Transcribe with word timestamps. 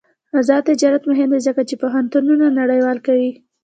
آزاد 0.37 0.63
تجارت 0.69 1.03
مهم 1.11 1.29
دی 1.33 1.39
ځکه 1.47 1.61
چې 1.69 1.75
پوهنتونونه 1.81 2.45
نړیوال 2.59 2.97
کوي. 3.07 3.31